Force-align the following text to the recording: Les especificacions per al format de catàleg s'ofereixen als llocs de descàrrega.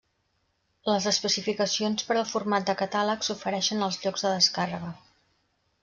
Les 0.91 1.05
especificacions 1.11 2.05
per 2.09 2.15
al 2.23 2.27
format 2.31 2.65
de 2.71 2.77
catàleg 2.83 3.29
s'ofereixen 3.29 3.89
als 3.89 4.01
llocs 4.07 4.27
de 4.29 4.37
descàrrega. 4.39 4.95